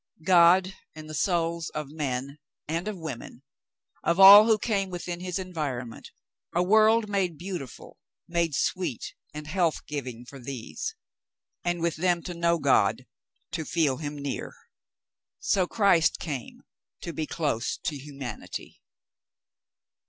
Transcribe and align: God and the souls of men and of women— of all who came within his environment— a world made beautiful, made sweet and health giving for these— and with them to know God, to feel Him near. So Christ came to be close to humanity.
God 0.25 0.73
and 0.95 1.07
the 1.07 1.13
souls 1.13 1.69
of 1.75 1.91
men 1.91 2.39
and 2.67 2.87
of 2.87 2.97
women— 2.97 3.43
of 4.03 4.19
all 4.19 4.47
who 4.47 4.57
came 4.57 4.89
within 4.89 5.19
his 5.19 5.37
environment— 5.37 6.09
a 6.55 6.63
world 6.63 7.07
made 7.07 7.37
beautiful, 7.37 7.99
made 8.27 8.55
sweet 8.55 9.13
and 9.31 9.45
health 9.45 9.85
giving 9.85 10.25
for 10.25 10.39
these— 10.39 10.95
and 11.63 11.81
with 11.81 11.97
them 11.97 12.23
to 12.23 12.33
know 12.33 12.57
God, 12.57 13.05
to 13.51 13.63
feel 13.63 13.97
Him 13.97 14.15
near. 14.17 14.55
So 15.37 15.67
Christ 15.67 16.17
came 16.19 16.63
to 17.01 17.13
be 17.13 17.27
close 17.27 17.77
to 17.83 17.95
humanity. 17.95 18.81